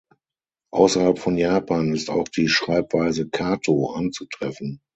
[0.71, 4.81] Außerhalb von Japan ist auch die Schreibweise Kato anzutreffen.